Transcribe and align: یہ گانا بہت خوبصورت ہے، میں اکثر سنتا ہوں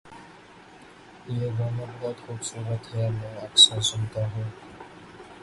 یہ 1.29 1.49
گانا 1.59 1.85
بہت 1.99 2.25
خوبصورت 2.25 2.93
ہے، 2.95 3.09
میں 3.11 3.35
اکثر 3.41 3.81
سنتا 3.91 4.25
ہوں 4.33 4.49